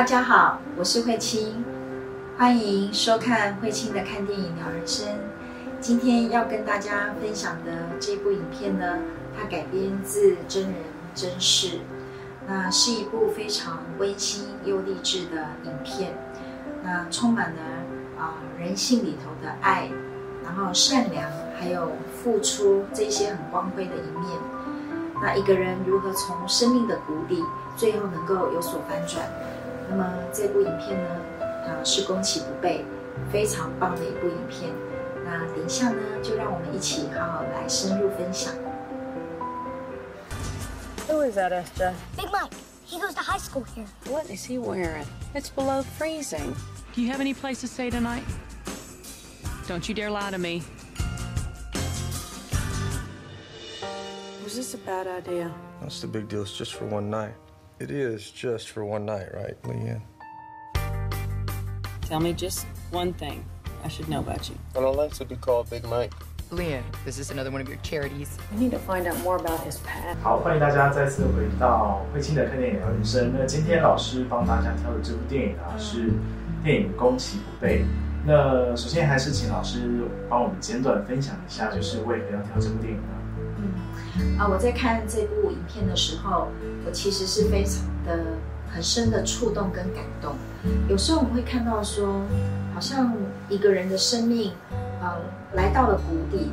[0.00, 1.62] 大家好，我是慧清，
[2.38, 5.06] 欢迎收看慧清的看电影聊人生。
[5.78, 7.70] 今天要跟大家分享的
[8.00, 8.96] 这部影片呢，
[9.36, 10.74] 它改编自真人
[11.14, 11.80] 真事，
[12.48, 16.14] 那是一部非常温馨又励志的影片。
[16.82, 17.60] 那充满了
[18.18, 19.90] 啊人性里头的爱，
[20.42, 21.92] 然后善良，还有
[22.22, 24.40] 付出这些很光辉的一面。
[25.22, 27.44] 那一个人如何从生命的谷底，
[27.76, 29.22] 最后能够有所翻转？
[29.89, 31.09] 那么这部影片呢，
[31.67, 32.83] 啊是攻其不备，
[33.31, 34.71] 非常棒的一部影片。
[35.23, 38.53] 那等一下呢，就让我们一起好好来深入分享。
[41.07, 41.93] Who is that, Esther?
[42.17, 42.51] Big Mike.
[42.87, 43.87] He goes to high school here.
[44.11, 45.05] What is he wearing?
[45.33, 46.55] It's below freezing.
[46.95, 48.23] Do you have any place to stay tonight?
[49.67, 50.63] Don't you dare lie to me.
[54.43, 55.51] Was this a bad idea?
[55.79, 56.43] What's the big deal?
[56.43, 57.33] It's just for one night.
[57.80, 60.02] It is just for one night, right, Leanne?
[62.02, 63.42] Tell me just one thing
[63.82, 64.56] I should know about you.
[64.76, 66.12] I don't like to be called Big Mike.
[66.50, 68.36] Leanne, is this another one of your charities?
[68.52, 70.18] I need to find out more about his past.
[70.22, 73.32] 好，欢迎大家再次回到慧清的看电影聊人生。
[73.32, 76.12] 那今天老师帮大家挑的这部电影啊，是
[76.62, 77.82] 电影《攻其不备》。
[78.26, 83.08] 那首先还是请老师帮我们简短分享一下，就是为何要挑这部电影呢？
[84.18, 86.48] 嗯，啊，我在看这部影片的时候，
[86.86, 88.24] 我其实是非常的
[88.72, 90.34] 很深的触动跟感动。
[90.88, 92.22] 有时候我们会看到说，
[92.74, 93.14] 好像
[93.48, 94.52] 一个人的生命，
[95.00, 95.16] 呃，
[95.54, 96.50] 来到了谷底，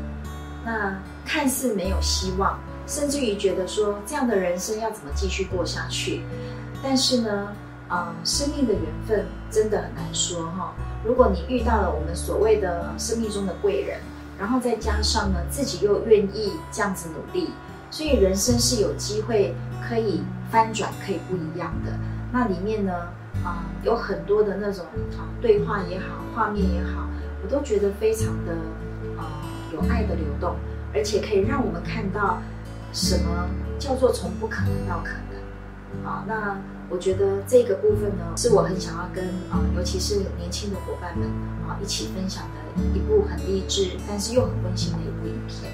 [0.66, 6.24] 那看似没有希望，甚至于觉得说这样的人生要怎么继续过下去？
[6.82, 7.54] 但是呢，
[7.88, 10.74] 啊、生命的缘分真的很难说哈。
[11.06, 14.00] 如果你遇到了我们所谓的生命中的贵人，
[14.40, 17.52] 然后再加上呢自己又愿意这样子努力，
[17.90, 19.56] 所以人生是有机会
[19.88, 21.92] 可以翻转，可以不一样的。
[22.32, 22.94] 那里面呢，
[23.44, 24.86] 啊、有很多的那种
[25.18, 27.08] 啊对话也好，画面也好，
[27.44, 28.54] 我都觉得非常的
[29.18, 29.42] 啊、
[29.74, 30.56] 有爱的流动，
[30.94, 32.42] 而且可以让我们看到
[32.92, 36.06] 什么叫做从不可能到可能。
[36.06, 41.28] 啊，那我觉得这个部分呢，是我很想要跟啊、尤其是年轻的伙伴们
[41.68, 42.57] 啊一起分享的
[42.94, 45.72] 一部很励志，但是又很温馨的一部影片。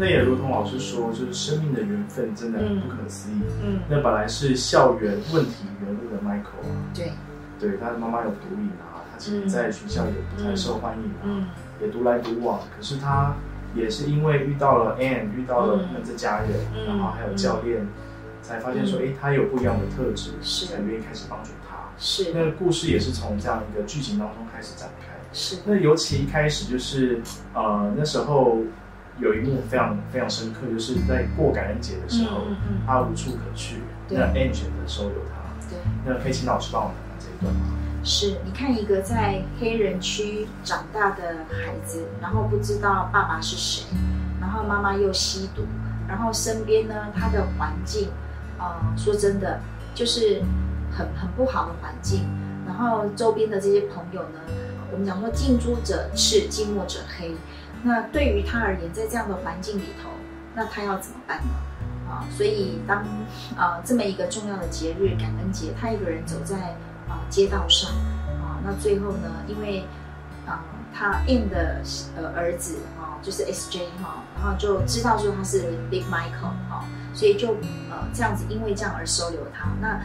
[0.00, 3.42] 那也如同老师说，就是生命的缘分真的很不可思议。
[3.64, 7.12] 嗯，那本来是校园问题人物的 Michael 啊，对，
[7.58, 11.46] 对，他的妈妈有毒瘾啊，他其实在学校也不太受欢迎啊，嗯。
[11.82, 12.60] 也独来独往。
[12.76, 13.34] 可是他
[13.74, 16.86] 也是因为遇到了 Anne，遇到了他们这家人，嗯。
[16.86, 17.84] 然后还有教练，
[18.40, 20.66] 才发现说，哎、他有不一样的特质，是。
[20.66, 21.76] 才愿意开始帮助他。
[21.98, 22.32] 是。
[22.32, 25.17] 那个故事也是从这样一个剧情当中开始展开。
[25.32, 27.20] 是，那尤其一开始就是，
[27.54, 28.58] 呃，那时候
[29.20, 33.76] 有一幕非常非常深刻，就是在过感恩节的时候，嗯他无处可去，
[34.08, 35.68] 那 Anne 选择收留他。
[35.68, 35.78] 对。
[36.06, 37.74] 那可以请老师帮我们谈谈这一段吗？
[38.04, 43.84] 是，你看一个在黑人区长大的孩子，然后不知道爸爸是谁，
[44.40, 45.62] 然后妈妈又吸毒，
[46.08, 48.08] 然后身边呢，他的环境，
[48.58, 48.66] 呃，
[48.96, 49.60] 说真的，
[49.94, 50.40] 就是
[50.90, 52.24] 很很不好的环境，
[52.66, 54.40] 然后周边的这些朋友呢，
[54.90, 57.34] 我们讲说近朱者赤，近墨者黑，
[57.82, 60.08] 那对于他而言，在这样的环境里头，
[60.54, 62.10] 那他要怎么办呢？
[62.10, 63.04] 啊，所以当
[63.56, 66.56] 啊这么一个重要的节日感恩节，他一个人走在
[67.06, 67.90] 啊街道上
[68.40, 69.84] 啊，那最后呢，因为
[70.46, 71.82] 啊他 M 的
[72.16, 77.48] 呃儿子啊就是 SJ 哈、然后就知道说他是 Big Michael 哈、所以就
[77.90, 79.68] 呃这样子因为这样而收留他。
[79.82, 80.00] 那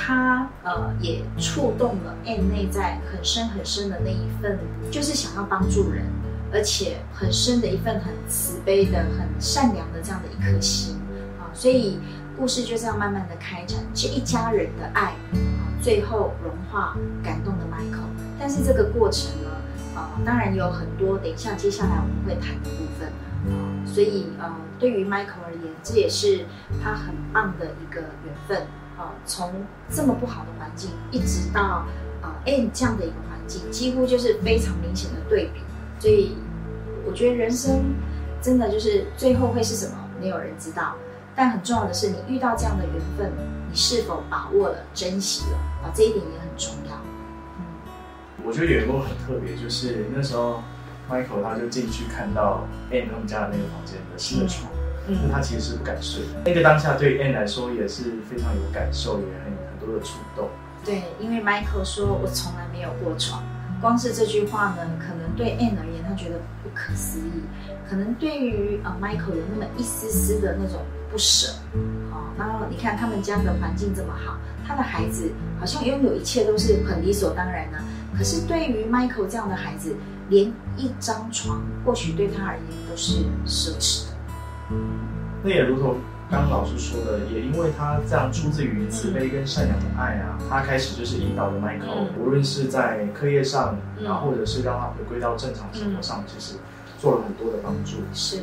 [0.00, 4.56] 他呃也触动了 M 内在很深很深的那一份，
[4.92, 6.04] 就是想要帮助人，
[6.52, 10.94] 而且很深的一份很慈悲的、很善良的这样的一颗心
[11.40, 11.98] 啊，所以
[12.38, 18.06] 故事就这样慢慢的开展，这一家人的爱啊，最后融化感动的 Michael。
[18.38, 19.50] 但是这个过程呢，
[19.96, 23.08] 呃，当然有很多，等一下接下来我们会谈的部分
[23.52, 26.46] 啊，所以呃，对于 Michael 而言，这也是
[26.80, 28.62] 他很棒的一个缘分
[28.98, 29.52] 啊，从
[29.88, 31.62] 这么不好的环境，一直到
[32.20, 35.60] 啊 N 这样的一个环境，几乎就是非常明显的对比，
[36.00, 36.36] 所以
[37.06, 37.94] 我觉得人生
[38.42, 40.94] 真的就是最后会是什么，没有人知道。
[41.36, 43.30] 但很重要的是，你遇到这样的缘分，
[43.70, 45.86] 你是否把握了、珍惜了啊？
[45.94, 46.98] 这一点也很重要。
[48.44, 50.60] 我觉得有一幕很特别，就是那时候
[51.08, 54.68] Michael 他就进去看到 Anne 他们家的那个房间的新的床，
[55.08, 56.22] 嗯他其实是不敢睡。
[56.44, 60.48] 那个当下对 Anne 来说也是非常有感受，也很很多的触动。
[60.84, 63.42] 对，因为 Michael 说我从来没有过床，
[63.80, 67.42] 光是这句话呢，可能对 Anne 而言，他觉得不可思议，
[67.88, 71.52] 可能对于呃 Michael 有那么一丝丝的那种不舍，
[72.12, 77.78] 哦，然后你看他们家的环境这么好，他的孩子好像拥有一切都是很理所当然呢，
[78.16, 79.96] 可是对于 Michael 这样的孩子，
[80.28, 84.17] 连一张床或许对他而言都是奢侈的。
[85.42, 85.96] 那也如同
[86.30, 92.08] 刚刚老师说的，也因为他这样出自于慈悲跟善良的爱啊，他开始就是引导着 Michael，、嗯。
[92.18, 96.58] 无论是在课业上，嗯然后或者是让他回归到正常生活上，其实
[96.98, 97.98] 做了很多的帮助。
[98.12, 98.42] 是，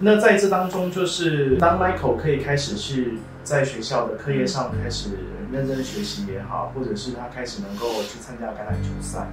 [0.00, 5.10] 那在这当中，就是当 Michael 可以开始去在学校的课业上开始
[5.52, 9.28] 认真学习也好，或者是他开始能够去参加橄榄球赛，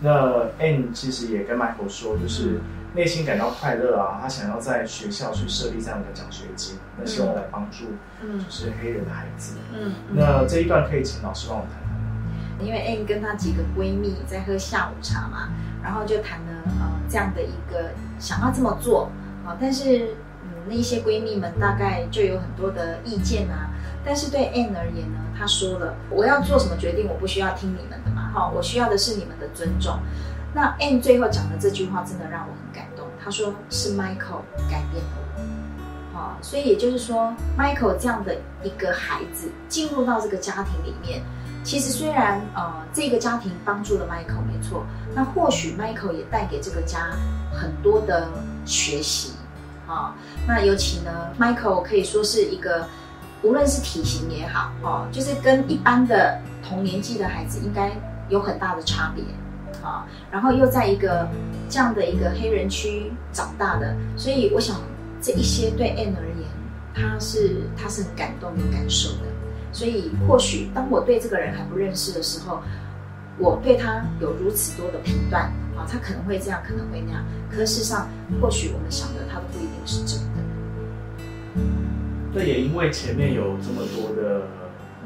[0.00, 2.60] 那 Anne 其实也跟 Michael 说，就是
[2.94, 7.86] 内心感到快乐啊，他想要在学校去设立这样的奖学金，那希望来帮助
[8.22, 9.56] 嗯就是黑人的孩子。
[9.72, 12.60] 嗯，那这一段可以请老师帮我谈谈吗？
[12.60, 15.48] 因为 Anne 跟她几个闺蜜在喝下午茶嘛，
[15.82, 19.10] 然后就谈了呃这样的一个想要这么做
[19.44, 23.70] 啊、但是嗯那一些闺蜜们大概就有很多的意见啊。
[24.04, 29.98] 但是对 Anne 而言呢，她说了我要做什么决定，我不需要听你们的嘛，哈、我需要的是你们的尊重。
[30.54, 35.22] 那 Anne 最后讲的这句话真的让我很感动，她说是 Michael 改变了我。
[36.14, 41.22] 哦、所以也就是说，Michael 这样的一个孩子进入到这个家庭里面，
[41.64, 44.84] 其实虽然呃这个家庭帮助了 Michael 没错，
[45.14, 47.10] 那或许 Michael 也带给这个家
[47.50, 48.28] 很多的
[48.66, 49.32] 学习
[49.88, 50.14] 啊、
[50.46, 52.86] 那尤其呢，Michael 可以说是一个
[53.42, 57.90] 无论是体型也好哦，就是跟一般的同年纪的孩子应该
[58.28, 59.22] 有很大的差别
[59.82, 61.28] 啊、然后又在一个
[61.68, 64.80] 这样的一个黑人区长大的，所以我想
[65.20, 66.48] 这一些对 Anne 而言，
[66.94, 69.32] 他是他是很感动有感受的。
[69.72, 72.60] 所以或许当我对这个人还不认识的时候，
[73.38, 77.24] 我对他有如此多的评断啊，他可能会这样，可能会那样。
[77.50, 78.08] 可事实上，
[78.40, 80.42] 或许我们想的他都不一定是真的。
[82.34, 84.42] 那也因为前面有这么多的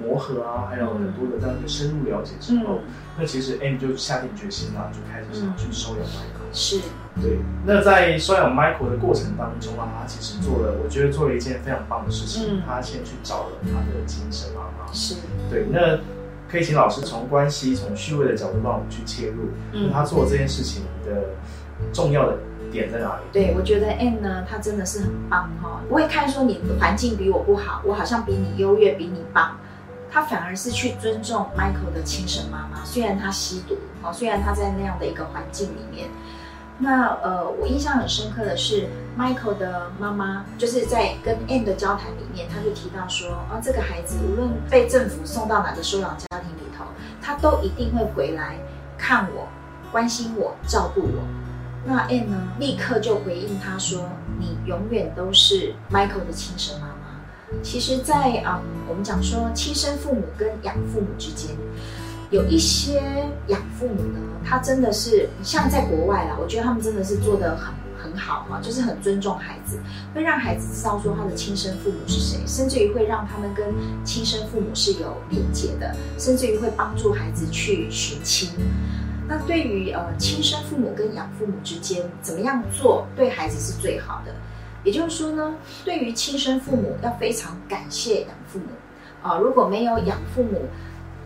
[0.01, 2.81] 磨合啊，还有很多的这样一个深入了解之后，
[3.19, 6.53] 那其实 Anne 就下定决心了，就开始想去收养 Michael。
[6.53, 6.81] 是，
[7.21, 14.93] 对，那在收养 Michael 的过程当中啊，他其实做了，我觉得做了一件非常棒的事情，嗯他先去找了他的精神妈妈。
[14.93, 15.17] 是，
[15.51, 15.99] 对，那
[16.49, 21.31] 可以请老师从关系、从序位的角度帮我们去切入，嗯他做这件事情的
[21.93, 22.39] 重要的
[22.71, 23.23] 点在哪里？
[23.33, 29.59] 对，我觉得 Anne 呢，他真的是很棒哈、不会看说你的环境比我不好，我好像比你优越，比你棒。
[30.17, 36.09] 他反而是去尊重 Michael 的亲生妈妈，虽然他吸毒哦，虽然他在那样的一个环境里面。
[36.79, 46.87] 那呃，我印象很深刻的是，Michael 的妈妈就是在跟 Anne 的交谈里面，他就提到说，啊，这个孩子无论被政府送到哪个收养家庭里头，
[47.21, 48.57] 他都一定会回来
[48.97, 49.47] 看我、
[49.93, 51.23] 关心我、照顾我。
[51.85, 54.09] 那 Anne 呢，立刻就回应他说
[54.41, 56.95] ：“你永远都是 Michael 的亲生妈妈。”
[57.63, 61.51] 其实在，嗯，我们讲说亲生父母跟养父母之间，
[62.31, 69.79] 有一些养父母呢，他真的是像在国外啦，我觉得他们真的是做的很很好哈，就是很尊重孩子，
[70.15, 73.67] 会让孩子知道说他的亲生父母是谁，甚至于会让他们跟
[74.05, 78.51] 亲生父母是有连结的，甚至于会帮助孩子去寻亲。
[79.29, 84.33] 那对于呃亲生父母跟养父母之间怎么样做对孩子是最好的？
[84.87, 88.67] 也就是说呢，对于亲生父母要非常感谢养父母
[89.21, 90.67] 啊、如果没有养父母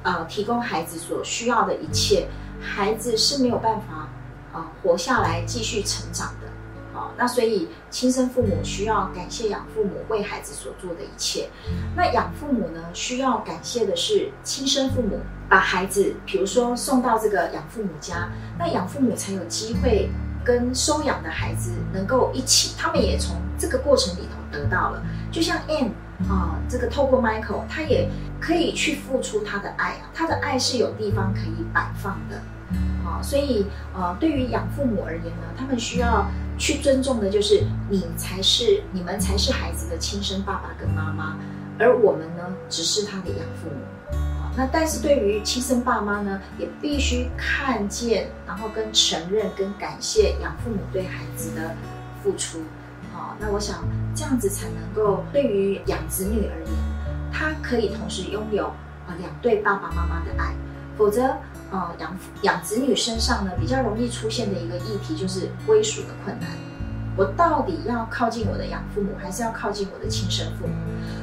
[0.03, 2.27] 呃提供孩子所需要的一切，
[2.59, 4.09] 孩子是没有办法
[4.55, 6.49] 啊、活下来继续成长的。
[6.95, 11.51] 好、那所以亲生父母需要感谢养父母为孩子所做的一切。
[11.95, 20.09] 那养父母呢，需要感谢的是亲生父母把孩子，比如说送到这个养父母家，那养父母才有机会
[20.45, 25.03] 跟收养的孩子能够一起，他们也从这个过程里头得到了。
[25.31, 25.91] 就像 Anne
[26.29, 32.37] 啊、这个透过 Michael，他也可以去付出他的爱啊，他的爱是有地方可以摆放的。
[33.05, 36.27] 啊，所以呃，对于养父母而言呢，他们需要
[36.59, 41.37] 去尊重的就是你才是你们才是孩子的亲生爸爸跟妈妈，
[41.79, 43.77] 而我们呢，只是他的养父母。
[44.57, 51.75] 那但是对于亲生爸妈呢，也必须看见，然后跟承认跟感谢养父母对孩子的
[52.23, 52.61] 付出。
[53.13, 56.73] 好，那我想这样子才能够对于养子女而言，
[57.33, 58.67] 他可以同时拥有
[59.07, 60.53] 啊两对爸爸妈妈的爱，
[60.99, 61.37] 否则
[61.71, 66.49] 呃养养子女身上呢比较容易出现的一个议题就是归属的困难。
[67.17, 70.75] 我到底要靠近我的养父母，还是要靠近我的亲生父母？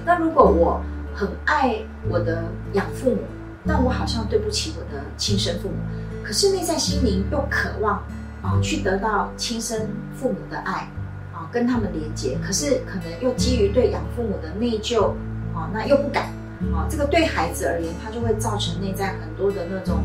[0.05, 0.81] 那如果我
[1.17, 2.43] 很爱我的
[2.73, 3.17] 养父母，
[3.65, 5.75] 但我好像对不起我的亲生父母，
[6.23, 8.03] 可是内在心灵又渴望
[8.43, 10.87] 啊、去得到亲生父母的爱
[11.33, 15.07] 啊、跟他们连接，可是可能又基于对养父母的内疚
[15.55, 16.25] 啊、那又不敢
[16.71, 20.03] 啊、这个对孩子而言，他就会造成内在很多的那种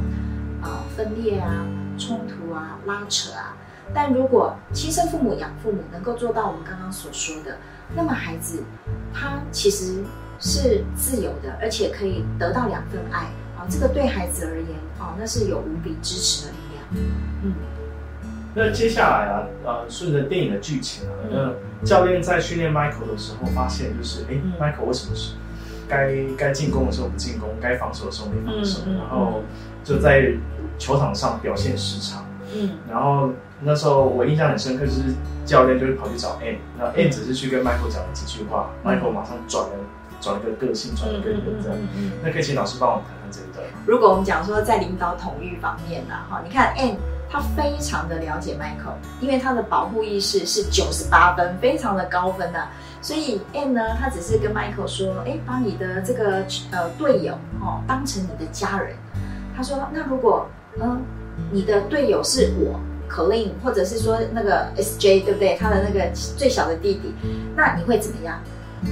[0.63, 1.67] 啊、分裂啊、
[1.99, 3.55] 冲突啊、拉扯啊。
[3.93, 7.59] 但如果亲生父母养父母能够做到我们刚刚所说的，
[7.95, 8.63] 那么孩子
[9.13, 10.03] 他其实
[10.43, 13.65] 是自由的，而且可以得到两份爱啊。
[13.71, 14.69] 这个对孩子而言
[14.99, 17.07] 哦，那是有无比支持的力量。
[17.45, 17.55] 嗯
[18.55, 25.37] 那接下来啊，呃，顺着电影的剧情啊，嗯那教练在训练 Michael 的时候，发现就是，哎、嗯 m i c h a e l 为什么是
[25.89, 29.43] 该该进攻的时候不进攻，该防守的时候没防守，然后
[29.83, 30.35] 就在
[30.79, 32.27] 球场上表现失常。
[32.55, 33.31] 嗯然后
[33.63, 35.01] 那时候我印象很深刻，就是
[35.47, 39.71] 教练就是跑去找 N，那 N 只是去跟 Michael 讲了几句话、嗯 m i c h a e l 马上转了
[40.23, 41.79] 转一个个性，转一个人这样。
[41.95, 42.13] 嗯。
[42.23, 43.79] 那可以请老师帮我们谈谈这一段吗？
[43.85, 46.97] 如果我们讲说在领导统御方面呢、哈，你看 Anne
[47.29, 58.95] 他非常的了解 Michael，因为他的保护意识是九十八分，非常的高分啊、所以 Anne 呢，他只是跟 Michael 说，哎，把你的这个呃队友哦当成你的家人。
[59.57, 60.47] 他说，那如果
[60.81, 61.03] 嗯、
[61.51, 65.57] 你的队友是我 Colin，或者是说那个 SJ 对不对？
[65.59, 67.15] 他的那个最小的弟弟，
[67.55, 68.39] 那你会怎么样？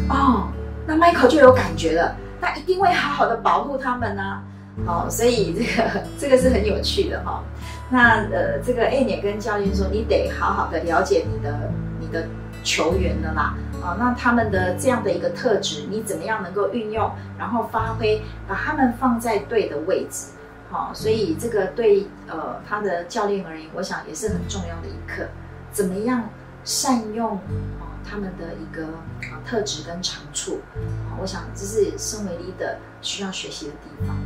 [0.09, 0.49] 哦，
[0.87, 4.43] 那 Michael 就有感觉了，那一定会好好的保护他们啊。
[4.87, 7.43] 好、所以这个这个是很有趣的哈、
[7.91, 11.71] 那呃，这个 A 也跟教练说，你得好好的了解你的
[12.01, 12.27] 你的
[12.65, 13.55] 球员的啦。
[13.83, 20.33] 啊，那他们的这样的一个特质，你怎么样能够运用，然后发挥，把他们放在对的位置。
[20.71, 25.25] 好、所以这个对呃他的教练而言，我想也是很重要的一课，
[25.73, 26.23] 怎么样
[26.63, 27.39] 善用、
[28.11, 28.87] 他们的一个
[29.33, 30.61] 啊特质跟长处。
[31.09, 34.17] 啊，我想这是身为 leader 需要学习的地方。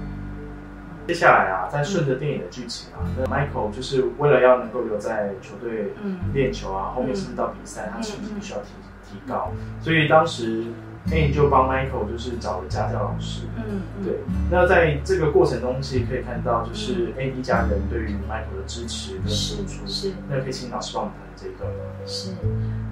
[1.06, 8.68] 接下来啊，再顺着电影的剧情啊，那 Michael 就是为了要能够留在球队嗯练球啊，后面甚至到比赛，他成绩必须要提
[9.06, 10.64] 提高，所以当时
[11.12, 13.42] A 就帮 Michael 就是找了家教老师。
[13.56, 14.20] 嗯对，
[14.50, 19.86] 那在这个过程中，其实可以看到，就是 A 一家人对于 Michael 的支持跟付出。
[19.86, 21.78] 是是那可以请老师帮我们谈这一段吗？
[22.06, 22.30] 是，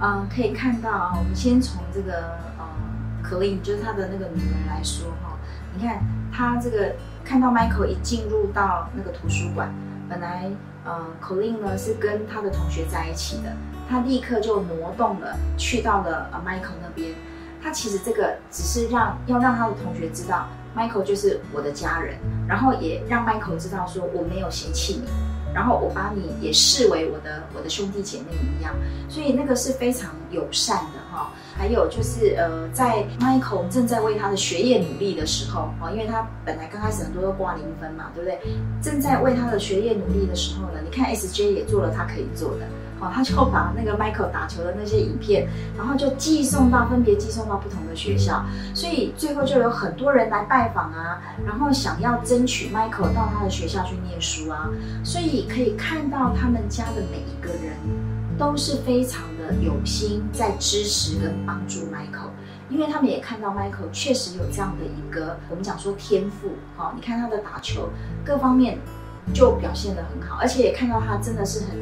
[0.01, 2.65] 嗯，可以看到啊，我们先从这个呃
[3.25, 5.37] c l e n 就是他的那个女儿来说哈，
[5.75, 6.03] 你看
[6.33, 9.75] 他这个看到 Michael 一进入到那个图书馆，
[10.09, 10.51] 本来
[10.85, 13.55] 呃 c l e n 呢是跟他的同学在一起的，
[13.89, 17.15] 他立刻就挪动了，去到了呃 Michael 那边。
[17.63, 22.17] 他其实这个只是让要让他的同学知道，Michael 就是我的家人，
[22.49, 25.09] 然后也让 Michael 知道说我没有嫌弃你，
[25.55, 28.25] 然后我把你也视为我的我的兄弟姐妹
[28.59, 28.75] 一样，
[29.09, 31.31] 所以那个是非常友善的哈。
[31.57, 38.41] 还有就是呃，在 Michael 正在为他的学业努力的时候啊，因为他本来刚开始很多都挂零分嘛，对不对？
[38.83, 42.67] 正在为他的学业努力的时候呢，你看 SJ 也做了他可以做的。
[43.03, 48.45] 哦，他就把那个 Michael 打球的那些影片，然后就寄送到分别寄送到不同的学校，
[48.75, 54.71] 所以最后就有很多人来拜访啊，然后想要争取 Michael 到他的学校去念书啊，
[55.03, 57.75] 所以可以看到他们家的每一个人
[58.39, 62.31] 都是非常的有心在支持跟帮助 Michael，
[62.71, 67.89] 因为他们也看到 Michael 确实有这样的一个我们讲说天赋，哈、哦，你看他的打球
[68.25, 68.79] 各方面
[69.35, 71.81] 就表现得很好，而且也看到他真的是很。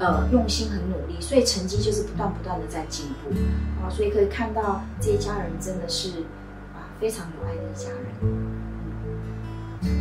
[0.00, 3.30] 呃，用心很努力，所以成绩就是不断不断的在进步
[3.84, 6.20] 啊，所以可以看到这一家人真的是
[6.74, 8.50] 啊非常有爱的一家人。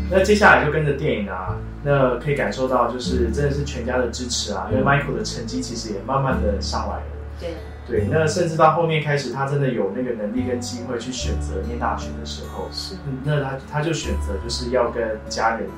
[0.09, 7.03] 那接下来就跟着电影啊，那可以感受到就是真的是全家的支持啊，因为 Michael 的成绩其实也慢慢的上来了。
[7.39, 15.73] 对对，那甚至到后面开始，他真的有那个能力跟机会去选择念大学的时候，是，那他他就选择就是要跟家人的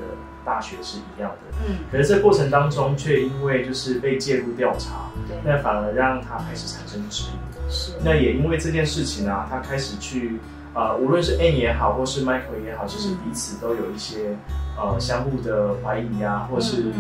[0.46, 1.58] 大学是一样的。
[1.68, 7.72] 嗯，可是这过程当中，却因为就是被介入调查，对，那反而让他开始产生质疑。
[7.72, 10.40] 是，那也因为这件事情啊，他开始去
[10.74, 14.36] 呃，无论是 N 也好，或是 Michael 也好，其实彼此都有一些
[14.78, 16.92] 呃相互的怀疑啊，或是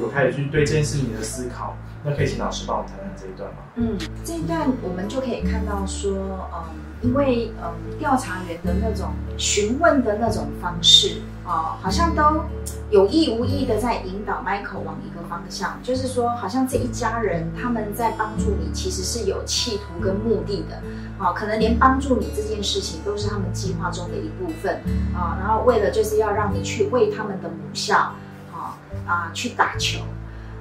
[0.00, 1.76] 有开始去对这件事情的思考。
[2.04, 3.56] 那可以请老师帮我谈谈这一段吗？
[3.76, 6.12] 嗯，这一段我们就可以看到说，
[6.52, 6.64] 嗯，
[7.00, 9.08] 因为嗯调查员的那种
[9.38, 12.40] 询问的那种方式啊、好像都
[12.90, 20.82] 有意无意的在引导 Michael 往一个方向，就是说，好像这一家人他们在帮助你，其实是有企图跟目的的，
[21.18, 24.80] 啊，可能连帮助你这件事情都是他们计划中的一部分
[25.14, 27.96] 啊，然后为了就是要让你去为他们的母校
[28.52, 30.00] 啊啊去打球。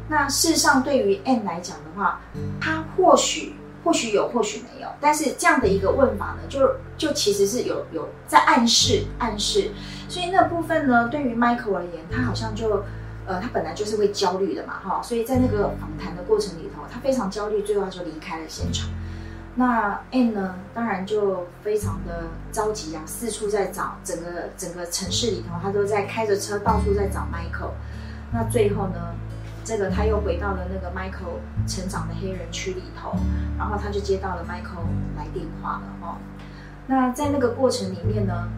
[0.10, 2.19] 那事实上，对于 N 来讲的话，
[2.60, 9.72] 他或许或许有，或许没有，但是这样的一个问法呢，就就其实是有有在暗示暗示，
[10.07, 12.83] 所以那部分呢，对于 Michael 而言，他好像就
[13.25, 18.89] 呃，他本来就是会焦虑的嘛，哈，所以在那个访谈的过程里头，他非常焦虑，最后他就离开了现场。
[19.55, 27.72] 那 N 呢，当然就非常的着急啊，四处在找，整个整个城市里头，他都在开着车到处在找 Michael。
[28.33, 29.13] 那最后呢，
[29.63, 33.15] 这个他又回到了那个 Michael 成长的黑人区里头，
[33.58, 36.15] 然后他就接到了 Michael 来电话了，哦。
[36.86, 38.50] 那在那个过程里面呢，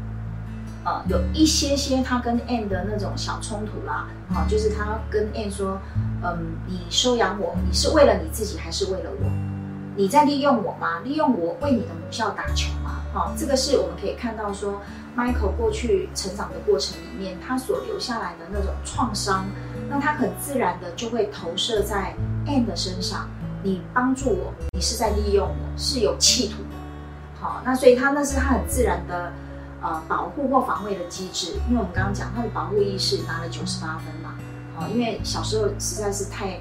[0.84, 5.80] 呃，有一些些他跟 a n n 的那种小冲突啦，啊，就是他跟 a n n 说，
[6.24, 9.30] 嗯，你收养我，你是为了你自己还是为了我？
[9.96, 11.00] 你在利用我吗？
[11.04, 13.02] 利用我为你的母校打球吗？
[13.14, 14.82] 哈，这个是我们可以看到说
[15.16, 19.46] ，Michael 过去成长的过程里面，他所留下来的那种创伤，
[19.90, 22.14] 那他很自然的就会投射在
[22.46, 23.30] Anne 的身上。
[23.64, 26.70] 你帮助我，你是在利用我，是有企图的。
[27.40, 29.32] 好，那所以他那是他很自然的
[29.82, 31.54] 呃保护或防卫的机制。
[31.70, 34.36] 因为我们刚刚讲他的保护意识拿了九十八分嘛，
[34.76, 36.60] 好，因为小时候实在是太。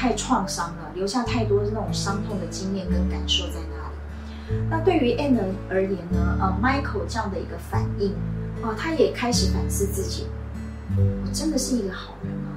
[0.00, 4.62] 太创伤了，留下太多那种伤痛的经验跟感受在那里。
[4.70, 6.38] 那对于 Anne 而言呢？
[6.40, 8.12] 呃，Michael 这样的一个反应，
[8.62, 10.28] 啊，他也开始反思自己：
[10.96, 12.47] 我真的是一个好人吗？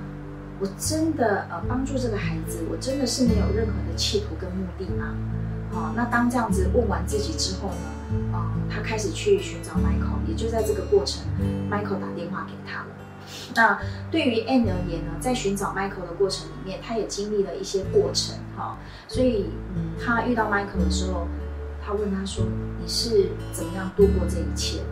[0.62, 5.16] 我真的呃帮助这个孩子，我真的是没有任何的企图跟目的吗？
[5.72, 8.38] 好，那当这样子问完自己之后呢？
[8.38, 11.24] 啊，他开始去寻找 Michael，也就在这个过程
[11.70, 12.88] ，Michael 打电话给他了。
[13.56, 13.80] 那
[14.12, 18.78] 对于 Anne 而言呢，在寻找 Michael 的过程里面，他也经历了一些过程，哈，
[19.08, 21.26] 所以，嗯，他遇到 Michael 的时候，
[21.84, 22.46] 他问他说
[22.80, 24.86] ：“你是怎么样度过这一切的？”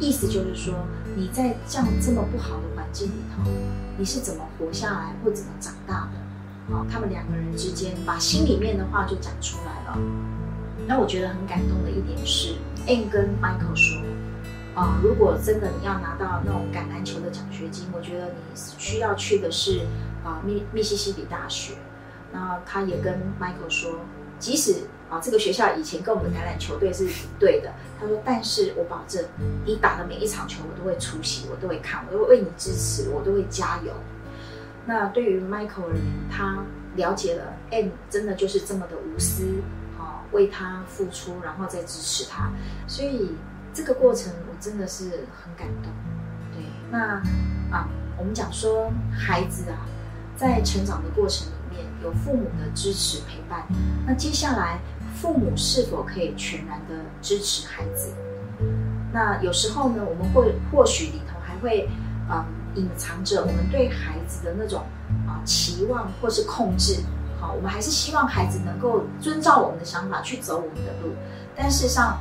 [0.00, 0.74] 意思就是说，
[1.14, 3.50] 你在这样这么不好的环境里头，
[3.98, 6.74] 你是怎么活下来或怎么长大的？
[6.74, 9.98] 好，他们两个人之间把心里面的话就讲出来了。
[10.86, 12.54] 那我觉得很感动的一点是
[12.86, 14.02] ，Anne 跟 Michael 说。
[14.74, 19.80] 啊，如果真的你要拿到那种橄榄球的奖学金，我觉得你需要去的是
[20.24, 21.74] 啊密密西西比大学。
[22.32, 24.00] 那他也跟 Michael 说，
[24.38, 27.06] 即使啊这个学校以前跟我们的橄榄球队是
[27.38, 29.24] 对的，他说，但是我保证
[29.64, 33.92] 你打的每一场球我都会出席，我都会看，我都会为你支持，我都会加油。
[34.86, 36.64] 那对于 Michael 而言，他
[36.96, 39.44] 了解了 M 真的就是这么的无私，
[39.98, 42.50] 啊为他付出，然后再支持他，
[42.86, 43.36] 所以。
[43.74, 45.90] 这个过程我真的是很感动，
[46.54, 47.14] 对，那
[47.74, 49.88] 啊，我们讲说孩子啊，
[50.36, 51.61] 在成长的过程里面
[52.02, 53.64] 有父母的支持陪伴，
[54.06, 54.78] 那接下来
[55.14, 58.12] 父母是否可以全然的支持孩子？
[59.12, 61.88] 那有时候呢，我们会或许里头还会
[62.30, 64.82] 嗯隐藏着我们对孩子的那种
[65.26, 67.02] 啊期望或是控制，
[67.40, 71.14] 好，我们还是希望孩子能够遵照我们的想法去走我们的路，
[71.56, 72.18] 但事实上。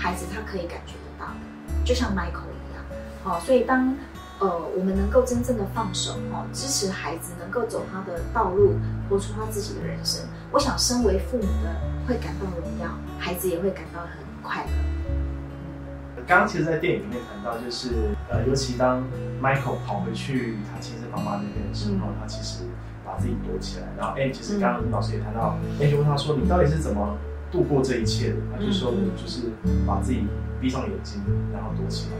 [0.00, 2.84] 孩子他可以感觉得到的，就像 Michael 一样，
[3.24, 3.92] 好，所以当
[4.40, 8.74] 呃我们能够真正的放手，哦，支持孩子能够走他的道路，
[9.08, 11.74] 活出他自己的人生，我想身为父母的
[12.06, 14.10] 会感到荣耀，孩子也会感到很
[14.42, 16.22] 快乐。
[16.26, 19.02] 刚刚其实，在电影里面谈到，就是呃，尤其当
[19.42, 22.64] Michael 跑回去他亲生妈妈那边的时候，他其实
[23.04, 27.16] 把自己躲起来，然后哎，其实刚刚老师也谈到，哎，就问他说，你到底是怎么？
[27.50, 29.44] 度过这一切的，他就说：“我就是
[29.86, 30.26] 把自己
[30.60, 32.16] 闭上眼睛，然后躲起来，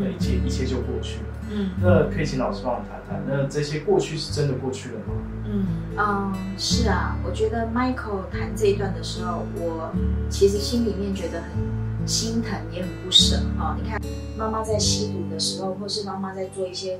[0.00, 5.14] 那一切一切就过去了。”嗯，那可以请老师帮我谈谈，那这些过去是真的过去了吗？
[5.44, 5.66] 嗯
[5.98, 9.92] 嗯，是啊，我觉得 Michael 谈这一段的时候，我
[10.30, 13.76] 其实心里面觉得很心疼，也很不舍啊。
[13.78, 14.00] 你看，
[14.38, 16.98] 妈妈在吸毒的时候，或是妈妈在做一些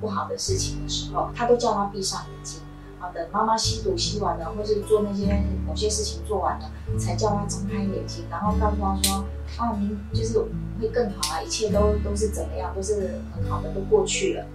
[0.00, 2.60] 不好的事情的时候，他都叫他闭上眼睛。
[2.98, 9.24] 好等妈妈吸毒吸完了，或是做那些某些事情做完了，才叫他睁开眼睛，然后告诉他说
[9.58, 10.38] ：“啊，您就是
[10.82, 14.46] 会更好啊，一切都都是怎么样，都是很好的，都过去了。”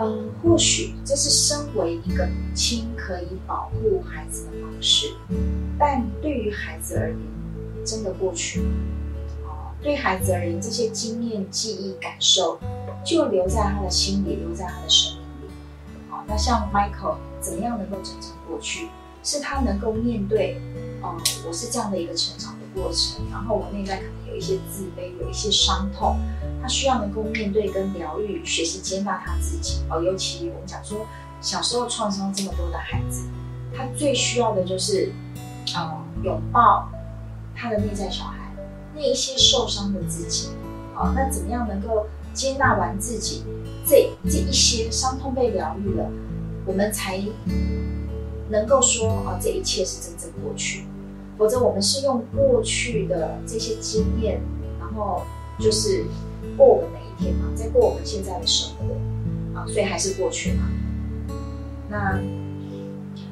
[0.00, 5.08] 嗯，或许这是身为一个母亲可以保护孩子的方式，
[5.76, 7.18] 但对于孩子而言，
[7.84, 8.66] 真的过去了。
[9.44, 12.60] 哦，对孩子而言，这些经验、记忆、感受
[13.04, 15.52] 就留在他的心里，留在他的生命里。
[16.28, 18.86] 那像 Michael 怎么样能够真正过去？
[19.24, 20.60] 是他能够面对，
[21.02, 26.16] 我是这样的一个成长的过程，然后我内在可能一些自卑，有一些伤痛，
[26.62, 29.80] 他需要能够面对跟疗愈，学习接纳他自己。
[29.90, 31.06] 哦，尤其我们讲说
[31.40, 33.28] 小时候创伤这么多的孩子，
[33.76, 35.12] 他最需要的就是，
[35.74, 36.88] 呃，拥抱
[37.54, 38.54] 他的内在小孩，
[38.94, 40.48] 那一些受伤的自己。
[40.94, 42.06] 好，那怎么样能够？
[42.34, 43.42] 接纳完自己，
[43.84, 46.08] 这这一些伤痛被疗愈了，
[46.64, 47.20] 我们才
[48.48, 50.84] 能够说啊，这一切是真正过去。
[51.38, 54.40] 否则，我们是用过去的这些经验，
[54.80, 55.22] 然后
[55.60, 56.04] 就是
[56.56, 60.68] 过我们每一天嘛，在过我们现在的生活啊，所以还是过去嘛。
[61.88, 62.20] 那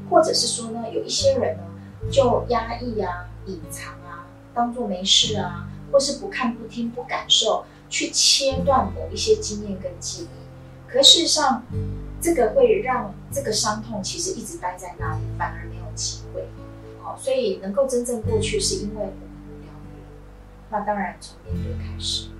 [0.09, 1.65] 或者是说呢，有一些人呢
[2.11, 10.29] 就压抑啊、隐藏啊，当做没事啊，或是不看、不听、不感受，去切断某一些经验跟记忆。
[10.89, 11.65] 可事实上，
[12.21, 16.47] 这个会让这个伤痛其实一直待在那里，反而没有机会。
[17.07, 19.15] 好，所以能够真正过去，是因为我们
[19.63, 20.03] 疗愈。
[20.73, 22.31] 那当然从面对开始。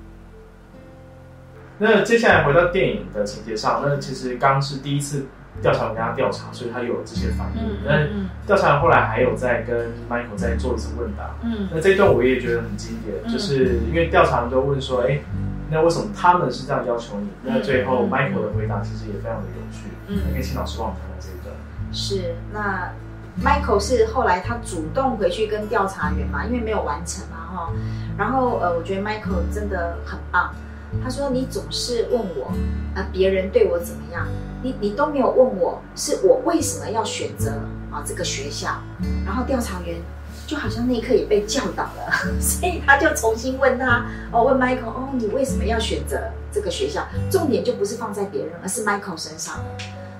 [1.79, 5.27] 那接下来回到电影的情节上，那其实刚是第一次
[5.63, 7.63] 调查员跟他调查，所以他有这些反应。
[7.85, 8.09] 那
[8.45, 11.37] 调查员后来还有在跟 Michael 再做一次问答。
[11.45, 15.21] 嗯，那这一段我也觉得很经典，就是因为调查员都问说，哎，
[15.71, 17.29] 那为什么他们是这样要求你？
[17.45, 19.89] 那最后 Michael 的回答其实也非常的有趣。
[20.09, 21.55] 嗯，可以请老师帮我们谈谈这一段。
[21.93, 22.91] 是，那
[23.45, 27.73] Michael 是后来他主动回去跟调查员嘛，因为没有完成嘛，哈。
[28.17, 30.55] 然后呃，我觉得 Michael 真的很棒。
[31.03, 32.47] 他说：“你总是问我，
[32.95, 34.27] 啊，别人对我怎么样？
[34.63, 37.51] 你你都没有问我，是我为什么要选择
[37.91, 38.71] 啊这个学校？
[39.27, 39.97] 然后调查员
[40.47, 46.19] 就好像那一刻也被教导了， 所以他就重新问他，哦，问 Michael，哦，你为什么要选择
[46.53, 47.05] 这个学校？
[47.31, 49.63] 重点就不是放在别人，而是 Michael 身上。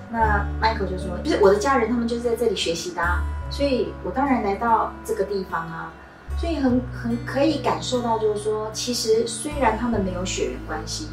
[0.09, 3.01] 那 Michael 就说，就是我的家人，他们就是在这里学习的，
[3.49, 5.91] 所以我当然来到这个地方啊。”
[6.39, 11.07] 所以很很可以感受到，就是说，其实虽然他们没有血缘关系，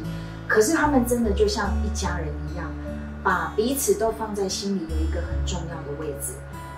[0.47, 2.67] 可是他们真的就像一家人一样，
[3.23, 6.33] 把彼此都放在心里有一个很重要的位置。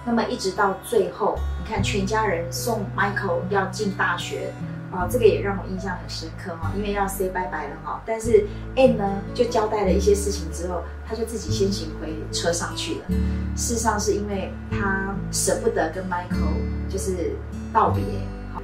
[0.06, 4.54] 那么一直到最后，你看全家人送 Michael 要进大学
[4.92, 8.02] 啊，这个也让我印象很深刻哈，因为要 say 拜拜了哈。
[8.06, 8.46] 但是
[8.76, 13.06] Anne 呢，就交代了一些事情之后，他就自己先行回车上去了。
[13.56, 17.36] 事实上是因为他舍不得跟 Michael 就是
[17.74, 18.04] 道别。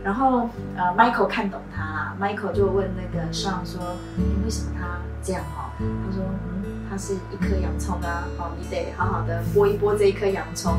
[0.03, 10.73] 然后，呃，Michael 看懂他啦，Michael 就问那个 Sean 说：“你为什么他这样哈？”他说：“嗯，他是一颗洋葱啊，哦，你得好好的剥一剥这一颗洋葱。”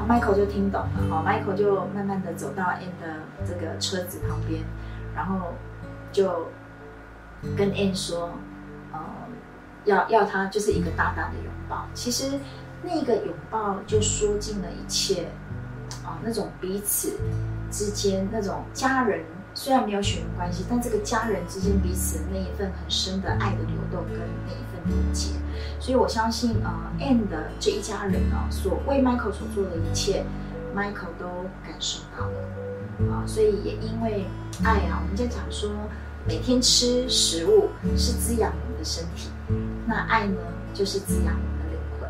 [0.00, 4.62] 啊，Michael 就听懂了，哦，Michael 就慢慢的走到 Anne 的这个车子旁边，
[5.14, 5.52] 然后
[6.10, 6.48] 就
[7.56, 8.30] 跟 Anne 说
[8.92, 8.98] ：“呃，
[9.84, 11.86] 要要他就是一个大大的拥抱。
[11.92, 12.40] 其实
[12.82, 15.28] 那个拥抱就说尽了一切，
[16.04, 17.18] 啊，那种彼此。”
[17.72, 19.20] 之间那种家人
[19.54, 25.32] 虽然没有血缘关系，但这个家人之间彼此那一份很深的爱的流动跟那一份理解，
[25.78, 30.24] 所以我相信呃，Anne 的这一家人呢，所为 Michael 所做的一切
[30.74, 31.26] ，Michael 都
[31.64, 34.24] 感受到了啊，所以也因为
[34.64, 35.70] 爱啊，我们在讲说
[36.26, 39.30] 每天吃食物是滋养我们的身体，
[39.86, 40.40] 那爱呢
[40.72, 42.08] 就是滋养我们的灵魂。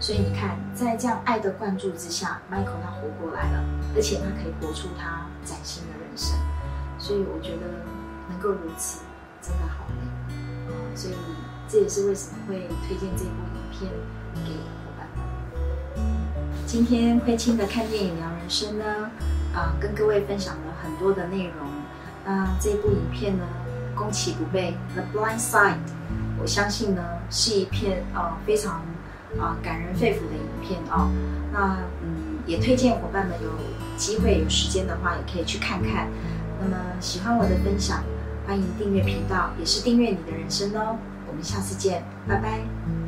[0.00, 6.36] 所以你看，在这样爱的灌注之下，Michael 他活过来了，而且他可以活出他崭新的人生。
[7.00, 7.66] 所以我觉得
[8.28, 9.00] 能够如此，
[9.40, 10.34] 真的好美。
[10.94, 11.14] 所以
[11.66, 13.90] 这也是为什么会推荐这部影片
[14.44, 16.04] 给伙伴们。
[16.66, 18.84] 今天慧清的看电影聊人生呢，
[19.54, 21.66] 啊，跟各位分享了很多的内容。
[22.24, 23.44] 那这部影片呢，
[23.96, 25.72] 攻其不备，《The Blind Side》，
[26.38, 28.82] 我相信呢，是一片呃非常。
[29.38, 31.08] 啊，感人肺腑的影片哦，
[31.52, 33.48] 那嗯，也推荐伙伴们有
[33.96, 36.08] 机会有时间的话，也可以去看看。
[36.62, 38.02] 那么喜欢我的分享，
[38.46, 40.98] 欢迎订阅频道，也是订阅你的人生哦。
[41.28, 42.99] 我们下次见，拜拜。